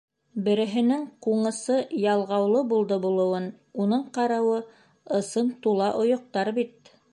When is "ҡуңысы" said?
1.25-1.75